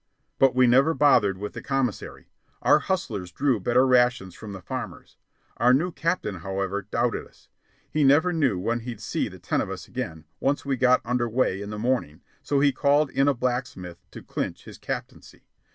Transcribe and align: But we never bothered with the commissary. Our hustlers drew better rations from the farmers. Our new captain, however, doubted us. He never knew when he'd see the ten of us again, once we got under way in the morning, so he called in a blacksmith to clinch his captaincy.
But 0.39 0.55
we 0.55 0.65
never 0.65 0.95
bothered 0.95 1.37
with 1.37 1.53
the 1.53 1.61
commissary. 1.61 2.31
Our 2.63 2.79
hustlers 2.79 3.31
drew 3.31 3.59
better 3.59 3.85
rations 3.85 4.33
from 4.33 4.51
the 4.51 4.59
farmers. 4.63 5.15
Our 5.57 5.75
new 5.75 5.91
captain, 5.91 6.37
however, 6.37 6.81
doubted 6.89 7.27
us. 7.27 7.49
He 7.87 8.03
never 8.03 8.33
knew 8.33 8.57
when 8.57 8.79
he'd 8.79 8.99
see 8.99 9.27
the 9.27 9.37
ten 9.37 9.61
of 9.61 9.69
us 9.69 9.87
again, 9.87 10.25
once 10.39 10.65
we 10.65 10.75
got 10.75 11.01
under 11.05 11.29
way 11.29 11.61
in 11.61 11.69
the 11.69 11.77
morning, 11.77 12.21
so 12.41 12.59
he 12.61 12.71
called 12.71 13.11
in 13.11 13.27
a 13.27 13.35
blacksmith 13.35 13.99
to 14.09 14.23
clinch 14.23 14.63
his 14.65 14.79
captaincy. 14.79 15.43